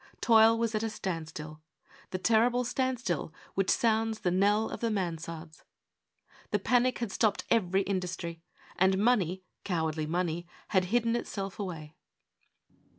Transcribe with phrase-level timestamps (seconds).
[0.19, 1.61] Toil was at a stand still,
[2.09, 5.61] the terrible standstill which sounds the knell of the mansardes.
[6.49, 8.41] The panic had stopped every industry;
[8.77, 11.93] and money, cowardly money, had hidden itself away.